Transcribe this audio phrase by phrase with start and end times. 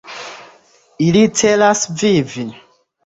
[1.07, 2.47] Ili celas vivi.